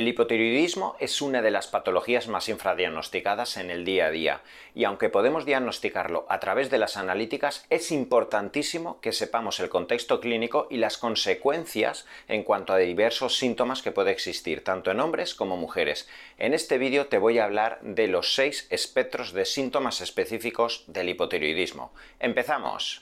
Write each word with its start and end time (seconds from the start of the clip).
El 0.00 0.08
hipotiroidismo 0.08 0.96
es 0.98 1.20
una 1.20 1.42
de 1.42 1.50
las 1.50 1.66
patologías 1.66 2.26
más 2.26 2.48
infradiagnosticadas 2.48 3.58
en 3.58 3.70
el 3.70 3.84
día 3.84 4.06
a 4.06 4.10
día 4.10 4.40
y 4.74 4.84
aunque 4.84 5.10
podemos 5.10 5.44
diagnosticarlo 5.44 6.24
a 6.30 6.40
través 6.40 6.70
de 6.70 6.78
las 6.78 6.96
analíticas, 6.96 7.66
es 7.68 7.92
importantísimo 7.92 8.98
que 9.02 9.12
sepamos 9.12 9.60
el 9.60 9.68
contexto 9.68 10.18
clínico 10.18 10.68
y 10.70 10.78
las 10.78 10.96
consecuencias 10.96 12.06
en 12.28 12.44
cuanto 12.44 12.72
a 12.72 12.78
diversos 12.78 13.36
síntomas 13.36 13.82
que 13.82 13.92
puede 13.92 14.10
existir, 14.10 14.64
tanto 14.64 14.90
en 14.90 15.00
hombres 15.00 15.34
como 15.34 15.58
mujeres. 15.58 16.08
En 16.38 16.54
este 16.54 16.78
vídeo 16.78 17.08
te 17.08 17.18
voy 17.18 17.38
a 17.38 17.44
hablar 17.44 17.78
de 17.82 18.06
los 18.06 18.34
seis 18.34 18.66
espectros 18.70 19.34
de 19.34 19.44
síntomas 19.44 20.00
específicos 20.00 20.84
del 20.86 21.10
hipotiroidismo. 21.10 21.92
¡Empezamos! 22.20 23.00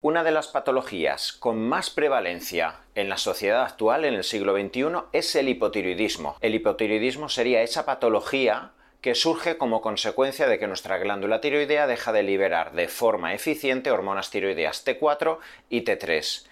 Una 0.00 0.22
de 0.22 0.30
las 0.30 0.46
patologías 0.46 1.32
con 1.32 1.58
más 1.58 1.90
prevalencia 1.90 2.76
en 2.94 3.08
la 3.08 3.16
sociedad 3.16 3.64
actual, 3.64 4.04
en 4.04 4.14
el 4.14 4.22
siglo 4.22 4.54
XXI, 4.56 5.08
es 5.12 5.34
el 5.34 5.48
hipotiroidismo. 5.48 6.36
El 6.40 6.54
hipotiroidismo 6.54 7.28
sería 7.28 7.62
esa 7.62 7.84
patología 7.84 8.70
que 9.00 9.16
surge 9.16 9.58
como 9.58 9.80
consecuencia 9.80 10.46
de 10.46 10.60
que 10.60 10.68
nuestra 10.68 10.98
glándula 10.98 11.40
tiroidea 11.40 11.88
deja 11.88 12.12
de 12.12 12.22
liberar 12.22 12.74
de 12.74 12.86
forma 12.86 13.34
eficiente 13.34 13.90
hormonas 13.90 14.30
tiroideas 14.30 14.86
T4 14.86 15.38
y 15.68 15.82
T3. 15.82 16.46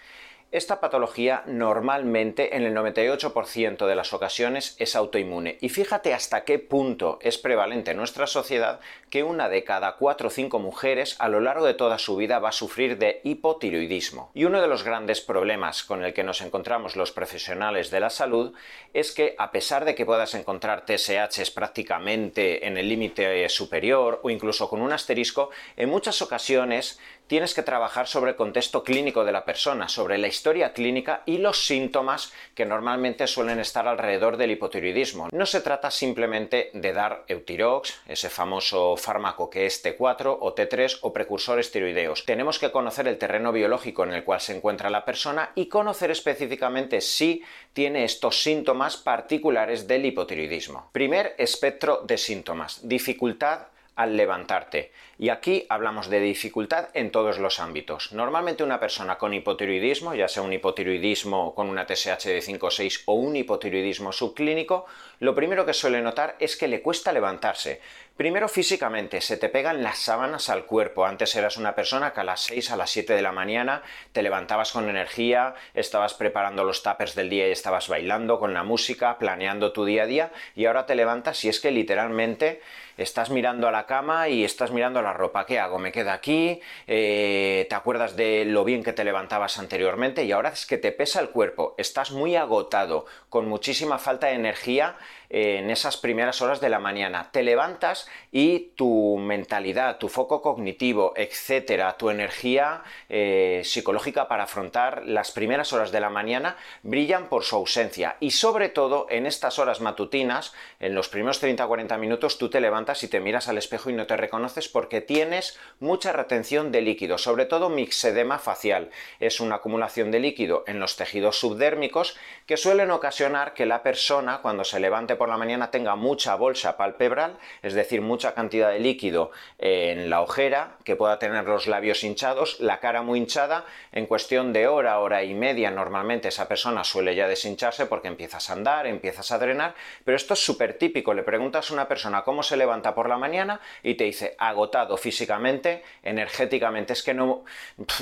Esta 0.52 0.80
patología 0.80 1.42
normalmente 1.46 2.56
en 2.56 2.62
el 2.62 2.73
98% 2.73 3.84
de 3.84 3.95
las 3.96 4.12
ocasiones 4.12 4.77
es 4.78 4.95
autoinmune 4.95 5.59
y 5.60 5.70
fíjate 5.70 6.14
hasta 6.14 6.45
qué 6.45 6.60
punto 6.60 7.18
es 7.20 7.37
prevalente 7.37 7.91
en 7.91 7.96
nuestra 7.96 8.28
sociedad 8.28 8.78
que 9.10 9.24
una 9.24 9.48
de 9.48 9.64
cada 9.64 9.96
4 9.96 10.28
o 10.28 10.30
5 10.30 10.59
mujeres 10.60 11.16
a 11.18 11.28
lo 11.28 11.40
largo 11.40 11.66
de 11.66 11.74
toda 11.74 11.98
su 11.98 12.14
vida 12.14 12.38
va 12.38 12.51
a 12.51 12.52
sufrir 12.52 12.96
de 12.96 13.20
hipotiroidismo. 13.24 14.30
Y 14.34 14.45
uno 14.45 14.62
de 14.62 14.68
los 14.68 14.84
grandes 14.84 15.20
problemas 15.20 15.82
con 15.82 16.04
el 16.04 16.14
que 16.14 16.23
nos 16.23 16.40
encontramos 16.40 16.95
los 16.95 17.10
profesionales 17.10 17.90
de 17.90 18.01
la 18.01 18.10
salud 18.10 18.54
es 18.95 19.10
que 19.10 19.34
a 19.38 19.51
pesar 19.51 19.84
de 19.84 19.96
que 19.96 20.06
puedas 20.06 20.34
encontrar 20.34 20.87
TSHs 20.87 21.51
prácticamente 21.51 22.68
en 22.68 22.78
el 22.78 22.88
límite 22.88 23.49
superior 23.49 24.21
o 24.23 24.30
incluso 24.30 24.71
con 24.71 24.80
un 24.80 24.93
asterisco, 24.93 25.51
en 25.76 25.88
muchas 25.88 26.23
ocasiones 26.23 27.01
tienes 27.26 27.54
que 27.54 27.62
trabajar 27.62 28.06
sobre 28.06 28.30
el 28.30 28.37
contexto 28.37 28.84
clínico 28.84 29.24
de 29.24 29.32
la 29.32 29.45
persona, 29.45 29.88
sobre 29.88 30.18
la 30.18 30.28
historia 30.37 30.74
clínica 30.74 31.23
y 31.24 31.38
los 31.38 31.66
síntomas 31.66 32.32
que 32.54 32.66
normalmente 32.66 33.26
suelen 33.26 33.59
estar 33.59 33.88
alrededor 33.88 34.37
del 34.37 34.51
hipotiroidismo. 34.51 35.28
No 35.32 35.46
se 35.46 35.62
trata 35.62 35.90
simplemente 35.90 36.70
de 36.74 36.93
dar 36.93 37.24
Eutirox, 37.26 37.95
ese 38.06 38.28
famoso 38.28 38.96
fármaco 38.98 39.48
que 39.48 39.65
es 39.65 39.82
T4 39.82 40.37
o 40.38 40.54
T3 40.54 40.98
o 41.01 41.12
precursores 41.12 41.73
tiroideos. 41.73 42.26
Tenemos 42.26 42.59
que 42.59 42.70
conocer 42.70 43.09
el 43.09 43.16
terreno 43.16 43.51
biológico 43.51 44.04
en 44.04 44.12
el 44.12 44.24
cual 44.24 44.40
se 44.40 44.54
encuentra 44.54 44.90
la 44.90 45.06
persona 45.06 45.52
y 45.54 45.66
conocer 45.66 46.10
específicamente 46.10 47.00
si 47.00 47.43
tiene 47.73 48.04
estos 48.04 48.43
síntomas 48.43 48.98
particulares 48.98 49.88
del 49.88 50.04
hipotiroidismo. 50.04 50.90
Primer 50.93 51.34
espectro 51.38 52.02
de 52.04 52.18
síntomas, 52.18 52.87
dificultad 52.87 53.68
al 53.96 54.16
levantarte. 54.16 54.93
Y 55.18 55.30
aquí 55.30 55.64
hablamos 55.70 56.10
de 56.10 56.20
dificultad 56.20 56.88
en 56.92 57.10
todos 57.10 57.38
los 57.38 57.59
ámbitos. 57.59 58.12
Normalmente 58.12 58.62
una 58.62 58.78
persona 58.78 59.16
con 59.16 59.32
hipotiroidismo, 59.32 60.14
ya 60.14 60.28
sea 60.28 60.42
un 60.42 60.52
hipotiroidismo 60.52 61.54
con 61.54 61.70
una 61.70 61.86
TSH 61.86 62.24
de 62.24 62.42
5 62.42 62.66
o 62.66 62.70
6 62.70 63.02
o 63.06 63.14
un 63.14 63.34
hipotiroidismo 63.34 64.12
subclínico, 64.12 64.84
lo 65.20 65.34
primero 65.34 65.64
que 65.64 65.72
suele 65.72 66.03
notar 66.03 66.37
es 66.38 66.56
que 66.56 66.69
le 66.69 66.82
cuesta 66.82 67.12
levantarse. 67.12 67.81
Primero 68.16 68.48
físicamente, 68.48 69.20
se 69.20 69.37
te 69.37 69.50
pegan 69.50 69.82
las 69.82 69.98
sábanas 69.98 70.48
al 70.48 70.64
cuerpo. 70.64 71.04
Antes 71.04 71.34
eras 71.37 71.59
una 71.59 71.75
persona 71.75 72.12
que 72.14 72.20
a 72.20 72.25
las 72.25 72.41
6, 72.42 72.70
a 72.70 72.76
las 72.76 72.91
7 72.91 73.12
de 73.14 73.20
la 73.20 73.32
mañana 73.32 73.82
te 74.12 74.22
levantabas 74.22 74.72
con 74.72 74.88
energía, 74.88 75.54
estabas 75.75 76.14
preparando 76.14 76.64
los 76.64 76.82
tuppers 76.82 77.14
del 77.14 77.28
día 77.28 77.48
y 77.48 77.53
estabas 77.53 77.88
bailando 77.88 78.38
con 78.38 78.54
la 78.54 78.64
música, 78.64 79.19
planeando 79.19 79.72
tu 79.72 79.84
día 79.84 80.04
a 80.04 80.06
día, 80.06 80.32
y 80.54 80.64
ahora 80.64 80.87
te 80.87 80.94
levantas 80.94 81.44
y 81.44 81.50
es 81.50 81.60
que 81.60 81.70
literalmente 81.70 82.62
estás 82.97 83.28
mirando 83.28 83.69
a 83.69 83.70
la 83.70 83.84
cama 83.84 84.28
y 84.31 84.44
estás 84.44 84.70
mirando 84.70 84.98
ropa. 85.12 85.47
¿Qué 85.47 85.59
hago? 85.59 85.78
¿Me 85.78 85.93
queda 85.93 86.12
aquí? 86.12 86.60
Eh, 86.87 87.67
¿Te 87.69 87.75
acuerdas 87.75 88.17
de 88.17 88.44
lo 88.44 88.65
bien 88.65 88.83
que 88.83 88.93
te 88.93 89.05
levantabas 89.05 89.59
anteriormente? 89.59 90.25
Y 90.25 90.33
ahora 90.33 90.50
es 90.50 90.67
que 90.67 90.78
te 90.78 90.93
pesa 90.93 91.21
el 91.21 91.31
cuerpo, 91.31 91.75
estás 91.78 92.11
muy 92.11 92.37
agotado, 92.37 93.06
con 93.28 93.49
muchísima 93.49 93.99
falta 93.99 94.28
de 94.28 94.34
energía 94.34 94.97
eh, 95.31 95.59
en 95.59 95.71
esas 95.71 95.97
primeras 95.97 96.41
horas 96.43 96.61
de 96.61 96.69
la 96.69 96.78
mañana. 96.78 97.31
Te 97.33 97.43
levantas 97.43 98.09
y 98.31 98.71
tu 98.77 99.17
mentalidad, 99.19 99.99
tu 99.99 100.09
foco 100.09 100.43
cognitivo, 100.43 101.12
etcétera, 101.17 101.97
tu 101.97 102.11
energía 102.11 102.83
eh, 103.09 103.62
psicológica 103.65 104.28
para 104.28 104.44
afrontar 104.44 105.05
las 105.05 105.33
primeras 105.33 105.73
horas 105.73 105.91
de 105.93 106.00
la 106.00 106.11
mañana 106.11 106.56
brillan 106.83 107.28
por 107.28 107.44
su 107.44 107.56
ausencia. 107.56 108.17
Y 108.21 108.31
sobre 108.31 108.69
todo 108.69 109.06
en 109.11 109.27
estas 109.27 109.59
horas 109.59 109.81
matutinas, 109.81 110.55
en 110.81 110.94
los 110.94 111.09
primeros 111.09 111.43
30-40 111.43 111.99
minutos, 111.99 112.38
tú 112.38 112.49
te 112.49 112.61
levantas 112.61 113.03
y 113.03 113.09
te 113.09 113.21
miras 113.21 113.49
al 113.49 113.59
espejo 113.59 113.91
y 113.91 113.94
no 113.94 114.06
te 114.06 114.17
reconoces 114.17 114.69
porque 114.69 114.96
tienes 115.01 115.59
mucha 115.79 116.12
retención 116.12 116.73
de 116.73 116.81
líquido, 116.81 117.19
sobre 117.19 117.45
todo 117.45 117.69
mixedema 117.69 118.39
facial. 118.39 118.91
Es 119.21 119.41
una 119.41 119.57
acumulación 119.57 120.11
de 120.11 120.21
líquido 120.21 120.65
en 120.67 120.81
los 120.81 120.97
tejidos 120.97 121.39
subdérmicos 121.39 122.17
que 122.47 122.57
suelen 122.57 122.91
ocasionar 122.91 123.55
que 123.55 123.67
la 123.67 123.83
persona 123.83 124.39
cuando 124.43 124.65
se 124.65 124.81
levante 124.81 125.17
por 125.17 125.29
la 125.29 125.37
mañana 125.37 125.71
tenga 125.71 125.97
mucha 125.97 126.35
bolsa 126.37 126.77
palpebral, 126.77 127.39
es 127.62 127.75
decir, 127.75 128.01
mucha 128.01 128.35
cantidad 128.35 128.71
de 128.71 128.81
líquido 128.81 129.31
en 129.59 130.09
la 130.09 130.23
ojera, 130.23 130.77
que 130.85 130.97
pueda 130.97 131.19
tener 131.19 131.45
los 131.45 131.67
labios 131.67 132.05
hinchados, 132.05 132.61
la 132.61 132.81
cara 132.81 133.03
muy 133.03 133.19
hinchada, 133.19 133.65
en 133.93 134.06
cuestión 134.06 134.53
de 134.53 134.69
hora, 134.69 134.99
hora 134.99 135.25
y 135.25 135.35
media 135.35 135.71
normalmente 135.71 136.29
esa 136.29 136.49
persona 136.49 136.85
suele 136.85 137.15
ya 137.15 137.29
deshincharse 137.29 137.87
porque 137.87 138.09
empiezas 138.09 138.49
a 138.49 138.55
andar, 138.55 138.87
empiezas 138.87 139.31
a 139.33 139.39
drenar, 139.39 139.75
pero 140.05 140.17
esto 140.17 140.35
es 140.35 140.45
súper 140.45 140.79
típico, 140.79 141.12
le 141.15 141.23
preguntas 141.23 141.71
a 141.71 141.75
una 141.75 141.89
persona 141.89 142.23
cómo 142.23 142.43
se 142.43 142.56
levanta 142.56 142.95
por 142.95 143.09
la 143.09 143.19
mañana 143.19 143.61
y 143.83 143.95
te 143.95 144.05
dice 144.05 144.35
agotado 144.39 144.86
físicamente, 144.97 145.83
energéticamente, 146.03 146.93
es 146.93 147.03
que 147.03 147.15
no, 147.15 147.45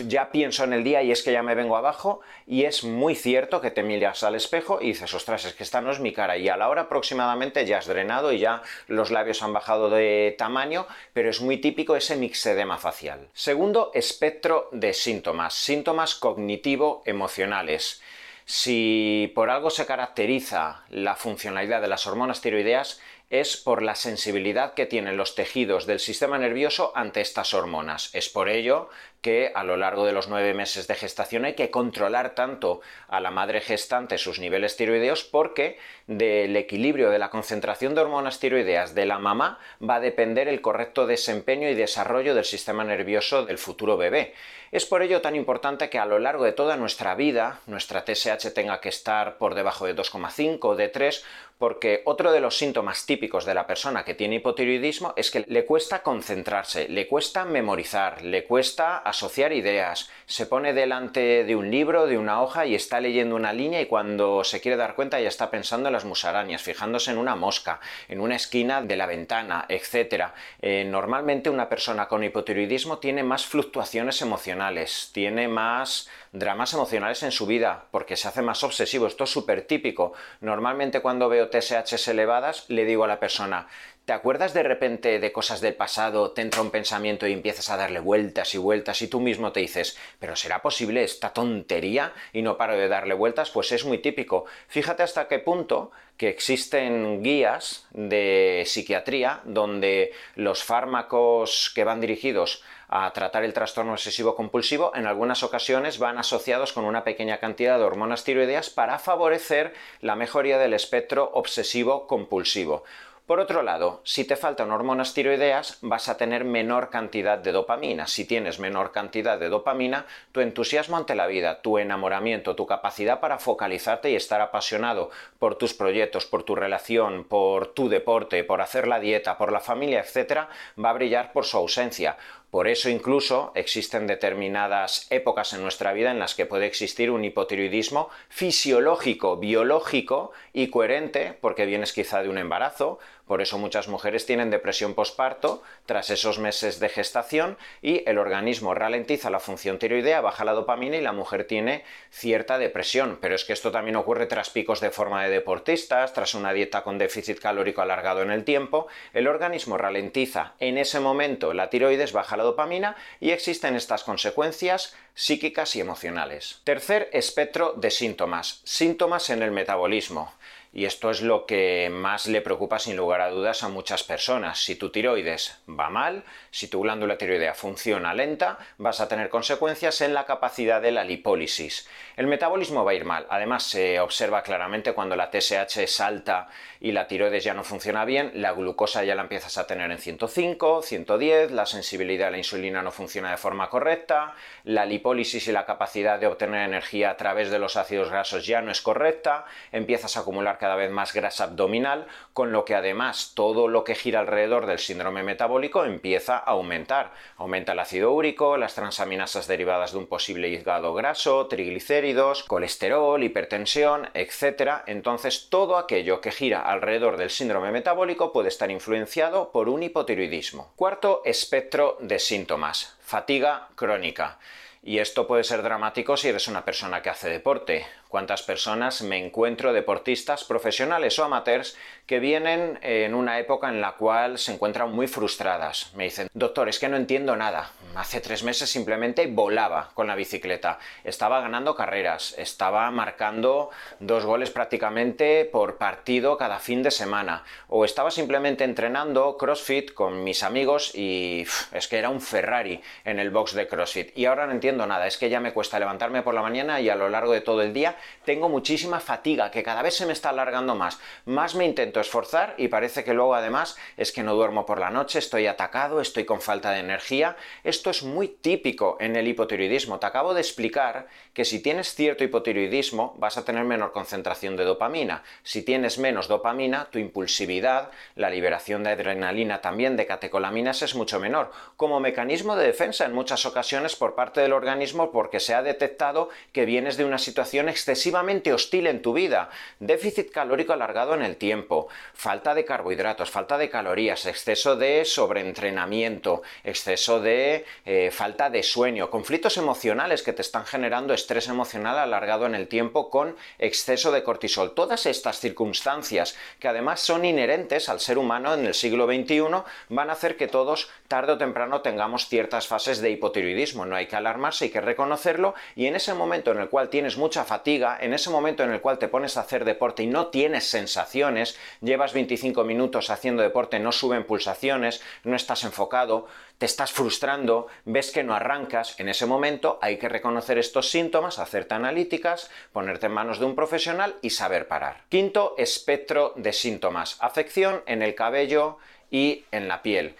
ya 0.06 0.31
pienso 0.31 0.65
en 0.65 0.72
el 0.72 0.84
día 0.84 1.03
y 1.03 1.11
es 1.12 1.22
que 1.22 1.33
ya 1.33 1.43
me 1.43 1.55
vengo 1.55 1.77
abajo 1.77 2.21
y 2.47 2.65
es 2.65 2.84
muy 2.84 3.15
cierto 3.15 3.61
que 3.61 3.71
te 3.71 3.83
miras 3.83 4.22
al 4.22 4.34
espejo 4.34 4.78
y 4.81 4.89
dices, 4.89 5.15
ostras, 5.15 5.45
es 5.45 5.55
que 5.55 5.62
esta 5.62 5.81
no 5.81 5.91
es 5.91 6.00
mi 6.00 6.12
cara 6.12 6.37
y 6.37 6.49
a 6.49 6.56
la 6.56 6.69
hora 6.69 6.83
aproximadamente 6.83 7.65
ya 7.65 7.78
has 7.78 7.87
drenado 7.87 8.33
y 8.33 8.39
ya 8.39 8.62
los 8.89 9.11
labios 9.11 9.43
han 9.43 9.53
bajado 9.53 9.89
de 9.89 10.34
tamaño, 10.37 10.87
pero 11.12 11.31
es 11.31 11.41
muy 11.41 11.59
típico 11.59 11.97
ese 11.97 12.17
mixedema 12.17 12.78
facial. 12.78 13.28
Segundo, 13.33 13.91
espectro 13.95 14.69
de 14.72 14.93
síntomas, 14.93 15.55
síntomas 15.55 16.15
cognitivo-emocionales. 16.15 18.03
Si 18.47 19.33
por 19.34 19.49
algo 19.49 19.71
se 19.71 19.87
caracteriza 19.87 20.84
la 20.91 21.16
funcionalidad 21.16 21.81
de 21.81 21.89
las 21.89 22.06
hormonas 22.06 22.43
tiroideas 22.43 23.01
es 23.41 23.56
por 23.56 23.83
la 23.83 23.97
sensibilidad 23.97 24.75
que 24.75 24.87
tienen 24.87 25.17
los 25.17 25.34
tejidos 25.34 25.87
del 25.87 25.99
sistema 25.99 26.39
nervioso 26.39 26.93
ante 26.95 27.21
estas 27.21 27.53
hormonas. 27.53 28.15
Es 28.15 28.28
por 28.28 28.49
ello 28.49 28.89
que 29.22 29.50
a 29.55 29.65
lo 29.65 29.77
largo 29.77 30.05
de 30.05 30.12
los 30.12 30.28
nueve 30.28 30.55
meses 30.55 30.87
de 30.87 30.95
gestación 30.95 31.45
hay 31.45 31.55
que 31.55 31.71
controlar 31.71 32.37
tanto 32.37 32.81
a 33.09 33.21
la 33.21 33.33
madre 33.33 33.61
gestante 33.61 34.19
sus 34.19 34.39
niveles 34.39 34.77
tiroideos 34.77 35.25
porque 35.25 35.78
del 36.06 36.55
equilibrio 36.56 37.11
de 37.11 37.19
la 37.19 37.31
concentración 37.31 37.95
de 37.95 38.03
hormonas 38.03 38.39
tiroideas 38.39 38.95
de 38.95 39.06
la 39.06 39.19
mamá 39.19 39.59
va 39.83 39.97
a 39.97 40.01
depender 40.01 40.47
el 40.47 40.61
correcto 40.61 41.06
desempeño 41.06 41.69
y 41.69 41.75
desarrollo 41.75 42.34
del 42.34 42.45
sistema 42.45 42.84
nervioso 42.84 43.47
del 43.47 43.59
futuro 43.59 43.97
bebé. 43.97 44.34
Es 44.72 44.87
por 44.87 45.03
ello 45.03 45.22
tan 45.22 45.37
importante 45.37 45.89
que 45.89 45.99
a 45.99 46.05
lo 46.05 46.19
largo 46.19 46.45
de 46.45 46.53
toda 46.53 46.77
nuestra 46.77 47.15
vida 47.15 47.61
nuestra 47.66 48.05
TSH 48.05 48.53
tenga 48.53 48.81
que 48.81 48.89
estar 48.91 49.39
por 49.39 49.55
debajo 49.55 49.87
de 49.87 49.97
2,5 49.97 50.59
o 50.62 50.77
de 50.77 50.89
3 50.89 51.25
porque 51.59 52.03
otro 52.04 52.32
de 52.32 52.41
los 52.41 52.59
síntomas 52.59 53.06
típicos 53.06 53.44
de 53.44 53.54
la 53.54 53.66
persona 53.66 54.04
que 54.04 54.15
tiene 54.15 54.37
hipotiroidismo 54.37 55.15
es 55.16 55.31
que 55.31 55.44
le 55.47 55.65
cuesta 55.65 56.03
concentrarse, 56.03 56.88
le 56.88 57.06
cuesta 57.06 57.44
memorizar, 57.44 58.22
le 58.22 58.44
cuesta 58.44 58.98
asociar 58.98 59.53
ideas, 59.53 60.10
se 60.26 60.47
pone 60.47 60.72
delante 60.72 61.44
de 61.44 61.56
un 61.56 61.70
libro, 61.70 62.06
de 62.06 62.19
una 62.19 62.42
hoja 62.42 62.66
y 62.66 62.75
está 62.75 63.00
leyendo 63.00 63.37
una 63.37 63.53
línea 63.53 63.81
y 63.81 63.87
cuando 63.87 64.42
se 64.44 64.60
quiere 64.60 64.76
dar 64.76 64.94
cuenta 64.94 65.20
ya 65.20 65.28
está 65.28 65.50
pensando 65.50 65.88
en 65.88 65.92
las 65.92 66.04
musarañas, 66.04 66.62
fijándose 66.62 67.10
en 67.10 67.18
una 67.18 67.36
mosca, 67.36 67.80
en 68.09 68.21
una 68.21 68.36
esquina 68.36 68.83
de 68.83 68.97
la 68.97 69.06
ventana, 69.06 69.66
etc. 69.68 70.30
Eh, 70.60 70.84
normalmente 70.84 71.51
una 71.51 71.68
persona 71.68 72.09
con 72.09 72.24
hipotiroidismo 72.24 72.98
tiene 72.98 73.22
más 73.22 73.47
fluctuaciones 73.47 74.21
emocionales, 74.22 75.10
tiene 75.12 75.48
más 75.48 76.09
dramas 76.34 76.75
emocionales 76.75 77.22
en 77.22 77.31
su 77.31 77.47
vida, 77.47 77.86
porque 77.92 78.16
se 78.16 78.27
hace 78.27 78.42
más 78.42 78.65
obsesivo. 78.65 79.07
Esto 79.07 79.25
es 79.25 79.31
súper 79.31 79.63
típico. 79.63 80.13
Normalmente 80.41 81.01
cuando 81.01 81.28
veo 81.28 81.48
TSHs 81.48 82.09
elevadas, 82.09 82.69
le 82.69 82.84
digo 82.84 83.04
a 83.04 83.09
la 83.09 83.21
persona, 83.21 83.69
¿Te 84.04 84.12
acuerdas 84.12 84.53
de 84.53 84.62
repente 84.62 85.18
de 85.18 85.33
cosas 85.33 85.62
del 85.62 85.77
pasado, 85.77 86.33
te 86.33 86.42
entra 86.42 86.60
un 86.60 86.71
pensamiento 86.71 87.27
y 87.27 87.33
empiezas 87.33 87.71
a 87.71 87.78
darle 87.78 88.01
vueltas 88.01 88.54
y 88.54 88.59
vueltas 88.59 89.01
y 89.01 89.09
tú 89.09 89.18
mismo 89.18 89.51
te 89.51 89.60
dices, 89.60 89.97
pero 90.18 90.36
¿será 90.36 90.60
posible 90.60 91.03
esta 91.03 91.33
tontería? 91.33 92.12
Y 92.34 92.42
no 92.42 92.59
paro 92.59 92.77
de 92.77 92.89
darle 92.89 93.15
vueltas, 93.15 93.51
pues 93.51 93.72
es 93.72 93.86
muy 93.86 93.97
típico. 93.97 94.45
Fíjate 94.68 95.03
hasta 95.03 95.27
qué 95.27 95.39
punto 95.39 95.91
que 96.18 96.28
existen 96.28 97.22
guías 97.22 97.86
de 97.92 98.65
psiquiatría 98.66 99.41
donde 99.45 100.12
los 100.34 100.65
fármacos 100.65 101.72
que 101.74 101.84
van 101.84 102.03
dirigidos 102.03 102.62
a 102.89 103.10
tratar 103.15 103.42
el 103.42 103.54
trastorno 103.54 103.92
obsesivo 103.92 104.36
compulsivo 104.36 104.92
en 104.95 105.06
algunas 105.06 105.42
ocasiones 105.42 105.98
van 105.98 106.18
asociados 106.18 106.74
con 106.74 106.84
una 106.84 107.04
pequeña 107.04 107.39
cantidad 107.39 107.78
de 107.78 107.84
hormonas 107.84 108.22
tiroideas 108.22 108.68
para 108.68 108.98
favorecer 108.98 109.72
la 110.03 110.15
mejoría 110.15 110.59
del 110.59 110.74
espectro 110.74 111.30
obsesivo 111.33 112.06
compulsivo. 112.06 112.84
Por 113.26 113.41
otro 113.41 113.62
lado, 113.62 114.03
si 114.04 114.26
te 114.26 114.36
faltan 114.36 114.71
hormonas 114.71 115.15
tiroideas, 115.15 115.78
vas 115.80 116.10
a 116.10 116.18
tener 116.18 116.44
menor 116.44 116.91
cantidad 116.91 117.38
de 117.38 117.53
dopamina. 117.53 118.06
Si 118.06 118.26
tienes 118.26 118.59
menor 118.59 118.92
cantidad 118.92 119.38
de 119.38 119.48
dopamina, 119.48 120.04
tu 120.30 120.41
entusiasmo 120.41 120.98
ante 120.98 121.15
la 121.15 121.26
vida, 121.26 121.62
tu 121.62 121.78
enamoramiento, 121.78 122.54
tu 122.54 122.66
capacidad 122.66 123.21
para 123.21 123.38
focalizarte 123.38 124.10
y 124.10 124.15
estar 124.15 124.42
apasionado 124.42 125.09
por 125.38 125.54
tus 125.54 125.72
proyectos, 125.72 126.26
por 126.26 126.42
tu 126.42 126.54
relación, 126.54 127.24
por 127.24 127.68
tu 127.68 127.88
deporte, 127.88 128.44
por 128.44 128.60
hacer 128.60 128.86
la 128.86 129.00
dieta, 129.00 129.38
por 129.38 129.53
la 129.53 129.60
familia, 129.60 130.00
etc., 130.00 130.41
va 130.78 130.91
a 130.91 130.92
brillar 130.92 131.32
por 131.32 131.47
su 131.47 131.56
ausencia. 131.56 132.18
Por 132.54 132.68
eso 132.68 132.89
incluso 132.89 133.51
existen 133.56 134.06
determinadas 134.06 135.09
épocas 135.10 135.54
en 135.54 135.62
nuestra 135.62 135.92
vida 135.92 136.12
en 136.12 136.21
las 136.21 136.36
que 136.36 136.47
puede 136.47 136.66
existir 136.66 137.10
un 137.10 137.24
hipotiroidismo 137.24 138.10
fisiológico, 138.28 139.39
biológico 139.39 140.30
y 140.53 140.68
coherente, 140.68 141.36
porque 141.41 141.66
vienes 141.66 141.92
quizá 141.92 142.22
de 142.22 142.28
un 142.28 142.39
embarazo, 142.39 143.01
por 143.26 143.41
eso 143.41 143.59
muchas 143.59 143.88
mujeres 143.88 144.26
tienen 144.26 144.50
depresión 144.50 144.94
posparto 144.94 145.62
tras 145.86 146.10
esos 146.10 146.38
meses 146.38 146.78
de 146.80 146.88
gestación 146.88 147.56
y 147.80 148.03
el 148.09 148.18
organismo 148.18 148.74
ralentiza 148.74 149.30
la 149.30 149.41
función 149.41 149.78
tiroidea, 149.78 150.21
baja 150.21 150.44
la 150.44 150.53
dopamina 150.53 150.97
y 150.97 151.00
la 151.00 151.12
mujer 151.12 151.47
tiene 151.47 151.84
cierta 152.10 152.59
depresión. 152.59 153.18
Pero 153.21 153.34
es 153.34 153.44
que 153.44 153.54
esto 153.54 153.71
también 153.72 153.97
ocurre 153.97 154.26
tras 154.26 154.50
picos 154.50 154.80
de 154.80 154.91
forma 154.91 155.24
de 155.24 155.30
deportistas, 155.30 156.12
tras 156.12 156.34
una 156.34 156.53
dieta 156.53 156.82
con 156.82 156.98
déficit 156.98 157.38
calórico 157.38 157.80
alargado 157.80 158.22
en 158.22 158.30
el 158.30 158.44
tiempo. 158.44 158.88
El 159.12 159.27
organismo 159.27 159.78
ralentiza 159.78 160.53
en 160.60 160.77
ese 160.77 161.00
momento 161.00 161.54
la 161.54 161.70
tiroides, 161.70 162.12
baja 162.12 162.36
la 162.36 162.44
dopamina 162.44 162.97
y 163.20 163.30
existen 163.30 163.74
estas 163.74 164.04
consecuencias 164.04 164.94
psíquicas 165.15 165.77
y 165.77 165.80
emocionales. 165.80 166.60
Tercer 166.65 167.09
espectro 167.12 167.72
de 167.77 167.91
síntomas. 167.91 168.60
Síntomas 168.65 169.30
en 169.30 169.42
el 169.42 169.50
metabolismo. 169.50 170.32
Y 170.76 170.86
esto 170.86 171.09
es 171.10 171.22
lo 171.22 171.47
que 171.47 171.88
más 171.88 172.26
le 172.26 172.41
preocupa 172.41 172.80
sin 172.80 172.97
lugar 172.97 173.21
a 173.21 173.30
dudas 173.30 173.62
a 173.62 173.68
muchas 173.68 174.03
personas. 174.03 174.59
Si 174.59 174.74
tu 174.74 174.91
tiroides 174.91 175.62
va 175.71 175.88
mal, 175.88 176.24
si 176.50 176.66
tu 176.66 176.80
glándula 176.80 177.16
tiroidea 177.16 177.54
funciona 177.54 178.12
lenta, 178.12 178.59
vas 178.76 179.00
a 179.00 179.06
tener 179.06 179.28
consecuencias 179.28 180.00
en 180.00 180.15
la 180.15 180.24
capacidad 180.24 180.82
de 180.82 180.91
la 180.91 181.04
lipólisis. 181.04 181.88
El 182.16 182.26
metabolismo 182.26 182.84
va 182.84 182.91
a 182.91 182.94
ir 182.94 183.04
mal. 183.04 183.24
Además, 183.30 183.62
se 183.62 184.00
observa 184.00 184.42
claramente 184.42 184.94
cuando 184.94 185.15
la 185.15 185.30
TSH 185.30 185.78
es 185.78 186.00
alta 186.00 186.48
y 186.80 186.91
la 186.91 187.06
tiroides 187.06 187.44
ya 187.44 187.54
no 187.54 187.62
funciona 187.62 188.04
bien, 188.04 188.32
la 188.34 188.50
glucosa 188.53 189.04
ya 189.04 189.15
la 189.15 189.22
empiezas 189.22 189.56
a 189.59 189.68
tener 189.68 189.92
en 189.92 189.98
105, 189.98 190.82
110, 190.82 191.53
la 191.53 191.66
sensibilidad 191.66 192.28
a 192.28 192.30
la 192.32 192.38
insulina 192.38 192.82
no 192.82 192.91
funciona 192.91 193.30
de 193.30 193.36
forma 193.36 193.70
correcta, 193.70 194.34
la 194.65 194.84
lipólisis 194.84 195.47
y 195.47 195.53
la 195.53 195.66
capacidad 195.66 196.18
de 196.18 196.27
obtener 196.27 196.62
energía 196.62 197.10
a 197.10 197.16
través 197.16 197.50
de 197.50 197.60
los 197.60 197.77
ácidos 197.77 198.10
grasos 198.10 198.44
ya 198.44 198.60
no 198.60 198.72
es 198.72 198.82
correcta, 198.82 199.47
empiezas 199.72 200.16
a 200.16 200.20
acumular 200.20 200.59
cada 200.65 200.77
vez 200.77 200.91
más 200.91 201.13
grasa 201.13 201.45
abdominal, 201.45 202.07
con 202.33 202.51
lo 202.51 202.65
que 202.65 202.75
además 202.75 203.33
todo 203.34 203.69
lo 203.69 203.84
que 203.84 203.95
gira 203.95 204.21
alrededor 204.21 204.65
del 204.65 204.78
síndrome 204.78 205.22
metabólico 205.22 205.84
empieza 205.84 206.39
a 206.39 206.53
aumentar. 206.53 207.13
Aumenta 207.37 207.72
el 207.72 207.81
ácido 207.81 208.13
úrico, 208.13 208.57
las 208.57 208.75
transaminasas 208.75 209.47
derivadas 209.47 209.93
de 209.93 209.99
un 209.99 210.07
posible 210.07 210.49
hígado 210.49 210.95
graso, 210.95 211.49
triglicéridos, 211.49 212.45
colesterol, 212.45 213.22
hipertensión, 213.22 214.09
etc. 214.15 214.84
Entonces 214.87 215.51
todo 215.51 215.77
aquello 215.77 216.22
que 216.22 216.33
gira 216.33 216.63
alrededor 216.63 217.19
del 217.19 217.28
síndrome 217.28 217.71
metabólico 217.71 218.33
puede 218.33 218.49
estar 218.49 218.71
influenciado 218.71 219.53
por 219.53 219.69
un 219.69 219.83
hipotiroidismo. 219.83 220.72
Cuarto 220.77 221.21
espectro 221.27 221.99
de 222.01 222.19
síntomas. 222.19 222.97
Fatiga 223.03 223.69
crónica. 223.75 224.39
Y 224.87 224.99
esto 224.99 225.27
puede 225.27 225.45
ser 225.45 225.63
dramático 225.63 226.15
si 226.15 226.28
eres 226.28 226.47
una 226.47 226.63
persona 226.63 227.01
que 227.01 227.09
hace 227.09 227.31
deporte 227.31 227.87
cuántas 228.15 228.45
personas 228.45 229.03
me 229.03 229.19
encuentro 229.19 229.72
deportistas 229.72 230.45
profesionales 230.45 231.19
o 231.19 231.25
amateurs 231.25 231.77
que 232.07 232.21
vienen 232.21 232.78
en 232.83 233.13
una 233.13 233.41
época 233.41 233.69
en 233.69 233.81
la 233.81 233.97
cual 233.97 234.39
se 234.39 234.53
encuentran 234.53 234.93
muy 234.93 235.09
frustradas. 235.09 235.91
Me 235.97 236.05
dicen, 236.05 236.28
doctor, 236.33 236.69
es 236.69 236.78
que 236.78 236.89
no 236.89 236.97
entiendo 236.97 237.34
nada. 237.34 237.72
Hace 237.97 238.21
tres 238.21 238.45
meses 238.45 238.71
simplemente 238.71 239.27
volaba 239.27 239.91
con 239.95 240.07
la 240.07 240.15
bicicleta. 240.15 240.78
Estaba 241.03 241.41
ganando 241.41 241.75
carreras, 241.75 242.37
estaba 242.39 242.89
marcando 242.93 243.71
dos 243.99 244.25
goles 244.25 244.51
prácticamente 244.51 245.45
por 245.45 245.77
partido 245.77 246.37
cada 246.37 246.61
fin 246.61 246.84
de 246.84 246.93
semana. 246.93 247.43
O 247.69 247.84
estaba 247.84 248.13
simplemente 248.13 248.63
entrenando 248.63 249.37
CrossFit 249.37 249.93
con 249.93 250.22
mis 250.22 250.45
amigos 250.45 250.95
y 250.95 251.47
es 251.72 251.89
que 251.89 251.99
era 251.99 252.11
un 252.11 252.21
Ferrari 252.21 252.81
en 253.05 253.19
el 253.19 253.31
box 253.31 253.55
de 253.55 253.66
CrossFit. 253.66 254.16
Y 254.16 254.27
ahora 254.27 254.47
no 254.47 254.53
entiendo 254.53 254.87
nada. 254.87 255.09
Es 255.09 255.19
que 255.19 255.31
ya 255.31 255.41
me 255.41 255.53
cuesta 255.53 255.81
levantarme 255.81 256.23
por 256.23 256.35
la 256.35 256.43
mañana 256.43 256.81
y 256.81 256.90
a 256.90 256.95
lo 256.95 257.09
largo 257.09 257.33
de 257.33 257.40
todo 257.40 257.61
el 257.62 257.73
día 257.73 257.97
tengo 258.25 258.49
muchísima 258.49 259.00
fatiga, 259.00 259.50
que 259.50 259.62
cada 259.62 259.83
vez 259.83 259.95
se 259.95 260.06
me 260.06 260.12
está 260.12 260.30
alargando 260.30 260.75
más. 260.75 260.99
Más 261.25 261.54
me 261.54 261.64
intento 261.64 262.00
esforzar 262.00 262.54
y 262.59 262.68
parece 262.68 263.04
que 263.04 263.14
luego 263.14 263.35
además 263.35 263.76
es 263.97 264.12
que 264.12 264.23
no 264.23 264.35
duermo 264.35 264.66
por 264.66 264.80
la 264.80 264.90
noche, 264.90 265.18
estoy 265.18 265.47
atacado, 265.47 266.00
estoy 266.00 266.25
con 266.25 266.40
falta 266.40 266.71
de 266.71 266.80
energía. 266.80 267.37
Esto 267.62 267.90
es 267.90 268.02
muy 268.02 268.28
típico 268.28 268.97
en 269.00 269.16
el 269.16 269.28
hipotiroidismo. 269.28 269.99
Te 269.99 270.06
acabo 270.06 270.35
de 270.35 270.40
explicar 270.40 271.06
que 271.33 271.45
si 271.45 271.61
tienes 271.61 271.95
cierto 271.95 272.25
hipotiroidismo 272.25 273.14
vas 273.18 273.37
a 273.37 273.45
tener 273.45 273.64
menor 273.64 273.92
concentración 273.92 274.56
de 274.56 274.64
dopamina. 274.64 275.23
Si 275.42 275.62
tienes 275.62 275.99
menos 275.99 276.28
dopamina, 276.28 276.88
tu 276.90 276.99
impulsividad, 276.99 277.90
la 278.14 278.30
liberación 278.30 278.85
de 278.85 278.90
adrenalina 278.90 279.61
también, 279.61 279.97
de 279.97 280.06
catecolaminas 280.06 280.83
es 280.83 280.95
mucho 280.95 281.21
menor. 281.21 281.50
Como 281.76 282.00
mecanismo 282.00 282.56
de 282.56 282.66
defensa 282.66 283.04
en 283.04 283.12
muchas 283.12 283.47
ocasiones 283.47 283.97
por 283.97 284.14
parte 284.14 284.40
del 284.40 284.52
organismo 284.52 285.11
porque 285.11 285.40
se 285.40 285.54
ha 285.54 285.62
detectado 285.62 286.28
que 286.52 286.64
vienes 286.64 286.97
de 286.97 287.04
una 287.04 287.18
situación 287.18 287.68
excesiva 287.68 287.84
excesivamente 287.85 288.54
hostil 288.54 288.87
en 288.87 289.02
tu 289.02 289.12
vida, 289.12 289.50
déficit 289.78 290.31
calórico 290.31 290.73
alargado 290.73 291.14
en 291.14 291.21
el 291.23 291.37
tiempo, 291.37 291.88
falta 292.14 292.54
de 292.54 292.64
carbohidratos, 292.64 293.31
falta 293.31 293.59
de 293.59 293.69
calorías, 293.69 294.25
exceso 294.25 294.75
de 294.76 295.04
sobreentrenamiento, 295.04 296.42
exceso 296.64 297.21
de 297.21 297.66
eh, 297.85 298.11
falta 298.11 298.49
de 298.49 298.62
sueño, 298.62 299.11
conflictos 299.11 299.59
emocionales 299.59 300.23
que 300.23 300.33
te 300.33 300.40
están 300.40 300.64
generando 300.64 301.12
estrés 301.12 301.49
emocional 301.49 301.99
alargado 301.99 302.47
en 302.47 302.54
el 302.54 302.69
tiempo 302.69 303.11
con 303.11 303.37
exceso 303.59 304.12
de 304.12 304.23
cortisol. 304.23 304.73
Todas 304.75 305.04
estas 305.04 305.40
circunstancias 305.40 306.37
que 306.59 306.69
además 306.69 307.00
son 307.00 307.26
inherentes 307.26 307.90
al 307.90 308.00
ser 308.00 308.16
humano 308.16 308.54
en 308.54 308.64
el 308.64 308.73
siglo 308.73 309.07
XXI 309.07 309.45
van 309.90 310.09
a 310.09 310.14
hacer 310.14 310.38
que 310.38 310.49
todos 310.49 310.88
tarde 311.07 311.33
o 311.33 311.38
temprano 311.38 311.83
tengamos 311.83 312.28
ciertas 312.28 312.66
fases 312.66 313.02
de 313.02 313.11
hipotiroidismo. 313.11 313.85
No 313.85 313.95
hay 313.95 314.07
que 314.07 314.16
alarmarse, 314.16 314.64
hay 314.64 314.71
que 314.71 314.80
reconocerlo 314.80 315.54
y 315.76 315.85
en 315.87 315.97
ese 315.97 316.14
momento 316.14 316.50
en 316.50 316.61
el 316.61 316.71
cual 316.71 316.88
tienes 316.88 317.19
mucha 317.19 317.45
fatiga, 317.45 317.74
en 317.76 318.14
ese 318.14 318.30
momento 318.30 318.62
en 318.62 318.71
el 318.71 318.80
cual 318.80 318.99
te 318.99 319.09
pones 319.09 319.37
a 319.37 319.40
hacer 319.40 319.64
deporte 319.64 320.02
y 320.02 320.06
no 320.06 320.28
tienes 320.28 320.64
sensaciones, 320.64 321.59
llevas 321.80 322.12
25 322.12 322.64
minutos 322.64 323.10
haciendo 323.10 323.42
deporte, 323.42 323.78
no 323.78 323.92
suben 323.92 324.25
pulsaciones, 324.25 325.02
no 325.25 325.37
estás 325.37 325.64
enfocado, 325.64 326.26
te 326.58 326.66
estás 326.66 326.92
frustrando, 326.92 327.66
ves 327.84 328.10
que 328.10 328.22
no 328.22 328.34
arrancas, 328.34 328.99
en 329.00 329.08
ese 329.08 329.26
momento 329.26 329.78
hay 329.82 329.99
que 329.99 330.08
reconocer 330.08 330.58
estos 330.58 330.90
síntomas, 330.90 331.38
hacerte 331.38 331.75
analíticas, 331.75 332.50
ponerte 332.72 333.06
en 333.06 333.12
manos 333.12 333.38
de 333.38 333.46
un 333.46 333.54
profesional 333.54 334.16
y 334.22 334.30
saber 334.30 334.68
parar. 334.68 335.02
Quinto 335.08 335.54
espectro 335.58 336.32
de 336.37 336.52
síntomas, 336.52 337.16
afección 337.20 337.82
en 337.87 338.02
el 338.02 338.14
cabello 338.14 338.78
y 339.10 339.44
en 339.50 339.68
la 339.68 339.82
piel. 339.82 340.16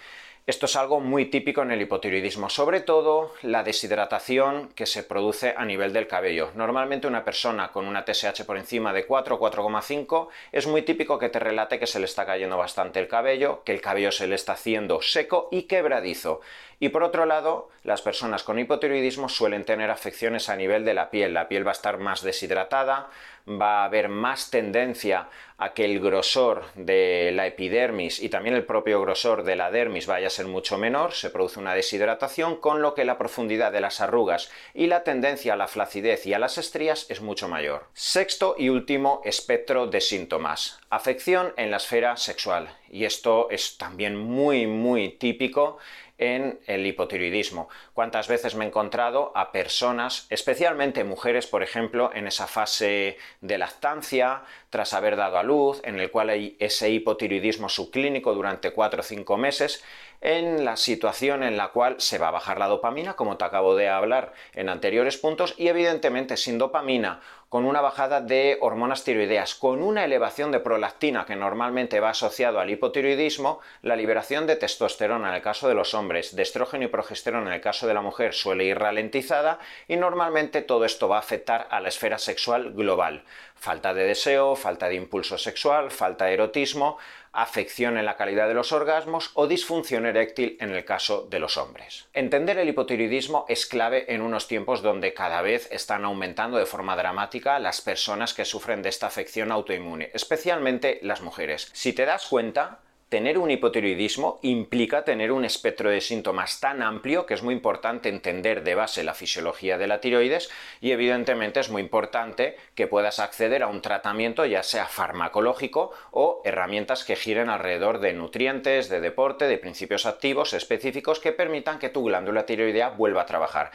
Esto 0.47 0.67
es 0.67 0.77
algo 0.77 1.01
muy 1.01 1.25
típico 1.31 1.63
en 1.63 1.71
el 1.71 1.81
hipotiroidismo, 1.81 2.51
sobre 2.51 2.83
todo 2.83 3.33
la 3.41 3.63
deshidratación 3.63 4.69
que 4.75 4.85
se 4.85 5.03
produce 5.03 5.55
a 5.57 5.65
nivel 5.65 5.95
del 5.95 6.07
cabello. 6.07 6.51
Normalmente 6.55 7.07
una 7.07 7.25
persona 7.25 7.73
con 7.73 7.87
una 7.87 8.05
TSH 8.05 8.45
por 8.45 8.59
encima 8.59 8.93
de 8.93 9.07
4 9.07 9.37
o 9.37 9.41
4,5 9.41 10.29
es 10.53 10.67
muy 10.67 10.83
típico 10.83 11.19
que 11.19 11.31
te 11.31 11.39
relate 11.39 11.79
que 11.79 11.87
se 11.87 11.99
le 11.99 12.05
está 12.05 12.27
cayendo 12.27 12.59
bastante 12.59 13.01
el 13.01 13.09
cabello, 13.09 13.63
que 13.65 13.73
el 13.73 13.81
cabello 13.81 14.13
se 14.13 14.27
le 14.27 14.35
está 14.35 14.53
haciendo 14.53 15.01
seco 15.01 15.49
y 15.51 15.63
quebradizo. 15.63 16.43
Y 16.85 16.91
por 16.91 17.03
otro 17.03 17.25
lado, 17.25 17.71
las 17.83 18.03
personas 18.03 18.43
con 18.43 18.59
hipotiroidismo 18.59 19.31
suelen 19.31 19.65
tener 19.65 19.91
afecciones 19.91 20.51
a 20.51 20.57
nivel 20.57 20.85
de 20.85 20.93
la 20.93 21.09
piel. 21.09 21.33
La 21.33 21.49
piel 21.49 21.67
va 21.67 21.71
a 21.71 21.73
estar 21.73 21.97
más 21.97 22.21
deshidratada, 22.21 23.09
va 23.49 23.81
a 23.81 23.85
haber 23.87 24.11
más 24.11 24.51
tendencia 24.51 25.29
a 25.57 25.73
que 25.73 25.87
el 25.87 25.99
grosor 25.99 26.65
de 26.75 27.31
la 27.33 27.47
epidermis 27.47 28.21
y 28.21 28.29
también 28.29 28.55
el 28.55 28.67
propio 28.67 29.01
grosor 29.01 29.45
de 29.45 29.57
la 29.57 29.71
dermis 29.71 30.07
vaya 30.07 30.27
a 30.27 30.31
ser 30.31 30.47
mucho 30.47 30.77
menor, 30.77 31.15
se 31.15 31.31
produce 31.31 31.59
una 31.59 31.75
deshidratación, 31.75 32.57
con 32.57 32.83
lo 32.83 32.95
que 32.95 33.07
la 33.07 33.17
profundidad 33.17 33.73
de 33.73 33.81
las 33.81 34.03
arrugas 34.03 34.51
y 34.75 34.87
la 34.87 35.05
tendencia 35.05 35.55
a 35.55 35.57
la 35.57 35.69
flacidez 35.69 36.27
y 36.27 36.35
a 36.35 36.39
las 36.39 36.59
estrías 36.59 37.07
es 37.09 37.23
mucho 37.23 37.49
mayor. 37.49 37.87
Sexto 37.95 38.57
y 38.59 38.69
último 38.69 39.23
espectro 39.25 39.87
de 39.87 40.03
síntomas. 40.03 40.81
Afección 40.91 41.55
en 41.57 41.71
la 41.71 41.79
esfera 41.79 42.19
sexual. 42.19 42.69
Y 42.91 43.07
esto 43.07 43.49
es 43.51 43.79
también 43.79 44.17
muy, 44.17 44.67
muy 44.67 45.11
típico 45.11 45.79
en 46.19 46.61
el 46.67 46.87
hipotiroidismo. 46.87 47.69
¿Cuántas 47.93 48.29
veces 48.29 48.55
me 48.55 48.65
he 48.65 48.69
encontrado 48.69 49.33
a 49.35 49.53
personas, 49.53 50.27
especialmente 50.31 51.05
mujeres, 51.05 51.47
por 51.47 51.63
ejemplo, 51.63 52.11
en 52.15 52.27
esa 52.27 52.47
fase 52.47 53.19
de 53.41 53.59
lactancia, 53.59 54.43
tras 54.71 54.95
haber 54.95 55.17
dado 55.17 55.39
a 55.39 55.43
luz, 55.43 55.81
en 55.85 55.99
el 55.99 56.11
cual 56.11 56.31
hay 56.31 56.57
ese 56.61 56.91
hipotiroidismo 56.91 57.69
subclínico 57.69 58.35
durante 58.35 58.73
4 58.73 59.01
o 59.01 59.05
5 59.05 59.37
meses, 59.37 59.83
en 60.25 60.65
la 60.65 60.77
situación 60.77 61.43
en 61.43 61.59
la 61.59 61.69
cual 61.69 61.97
se 61.99 62.17
va 62.17 62.29
a 62.29 62.33
bajar 62.33 62.59
la 62.59 62.67
dopamina, 62.67 63.15
como 63.15 63.37
te 63.37 63.45
acabo 63.45 63.77
de 63.77 63.91
hablar 63.91 64.33
en 64.55 64.71
anteriores 64.71 65.19
puntos, 65.19 65.55
y 65.59 65.69
evidentemente 65.69 66.39
sin 66.39 66.57
dopamina, 66.57 67.21
con 67.51 67.67
una 67.67 67.83
bajada 67.83 68.21
de 68.21 68.59
hormonas 68.63 69.05
tiroideas, 69.05 69.55
con 69.55 69.83
una 69.83 70.05
elevación 70.05 70.51
de 70.51 70.59
prolactina 70.59 71.25
que 71.25 71.37
normalmente 71.37 72.01
va 72.01 72.11
asociado 72.11 72.59
al 72.59 72.71
hipotiroidismo, 72.71 73.61
la 73.83 73.95
liberación 73.95 74.47
de 74.47 74.57
testosterona 74.57 75.29
en 75.29 75.35
el 75.37 75.43
caso 75.43 75.69
de 75.69 75.75
los 75.75 75.95
hombres, 75.95 76.35
de 76.35 76.43
estrógeno 76.43 76.85
y 76.85 76.89
progesterona 76.89 77.49
en 77.49 77.53
el 77.53 77.61
caso 77.61 77.87
de 77.87 77.95
la 77.95 78.01
mujer 78.01 78.33
suele 78.33 78.65
ir 78.65 78.79
ralentizada 78.79 79.61
y 79.87 79.97
normalmente 79.97 80.63
todo 80.63 80.85
esto 80.85 81.07
va 81.07 81.17
a 81.17 81.21
afectar 81.21 81.69
a 81.71 81.79
la 81.81 81.89
esfera 81.91 82.19
sexual 82.19 82.73
global. 82.73 83.23
Falta 83.65 83.95
de 83.95 84.05
deseo, 84.05 84.57
falta 84.57 84.91
de 84.91 84.95
impulso 84.95 85.39
sexual, 85.39 85.91
falta 85.91 86.27
de 86.27 86.35
erotismo, 86.35 86.99
afección 87.33 87.97
en 87.97 88.05
la 88.05 88.19
calidad 88.19 88.47
de 88.47 88.53
los 88.53 88.73
orgasmos 88.73 89.31
o 89.33 89.47
disfunción 89.47 90.05
eréctil 90.05 90.59
en 90.61 90.75
el 90.75 90.85
caso 90.85 91.27
de 91.31 91.39
los 91.39 91.57
hombres. 91.57 92.07
Entender 92.13 92.59
el 92.59 92.69
hipotiroidismo 92.69 93.47
es 93.49 93.65
clave 93.65 94.13
en 94.13 94.21
unos 94.21 94.49
tiempos 94.49 94.83
donde 94.83 95.15
cada 95.15 95.41
vez 95.41 95.67
están 95.73 96.05
aumentando 96.05 96.59
de 96.59 96.67
forma 96.67 96.95
dramática 96.95 97.59
las 97.59 97.81
personas 97.81 98.35
que 98.35 98.45
sufren 98.45 98.83
de 98.83 98.91
esta 98.91 99.07
afección 99.07 99.51
autoinmune, 99.51 100.11
especialmente 100.13 100.99
las 101.01 101.23
mujeres. 101.23 101.71
Si 101.73 101.95
te 101.95 102.05
das 102.05 102.27
cuenta, 102.27 102.81
tener 103.15 103.39
un 103.39 103.49
hipotiroidismo 103.49 104.41
implica 104.43 105.05
tener 105.05 105.31
un 105.31 105.45
espectro 105.45 105.89
de 105.89 106.01
síntomas 106.01 106.59
tan 106.59 106.83
amplio 106.83 107.27
que 107.27 107.35
es 107.35 107.45
muy 107.45 107.55
importante 107.55 108.09
entender 108.09 108.65
de 108.65 108.75
base 108.75 109.05
la 109.05 109.15
fisiología 109.15 109.79
de 109.79 109.87
la 109.87 110.01
tiroides 110.01 110.51
y 110.81 110.91
evidentemente 110.91 111.61
es 111.61 111.71
muy 111.71 111.81
importante 111.81 112.57
que 112.75 112.89
puedas 112.89 113.21
acceder 113.21 113.63
a 113.63 113.69
un 113.69 113.83
tratamiento 113.83 114.45
ya 114.47 114.65
sea 114.65 114.87
farmacológico 114.87 115.93
o 116.11 116.43
herramientas 116.45 117.05
que 117.05 117.15
giren 117.15 117.51
alrededor 117.51 118.01
de 118.01 118.15
nutrientes, 118.15 118.89
de 118.89 119.01
deporte, 119.01 119.47
de 119.47 119.59
principios 119.59 120.07
activos 120.07 120.53
específicos 120.53 121.21
que 121.21 121.31
permitan 121.31 121.79
que 121.79 121.91
tu 121.91 122.03
glándula 122.03 122.47
tiroidea 122.47 122.89
vuelva 122.89 123.23
a 123.23 123.27
trabajar. 123.27 123.71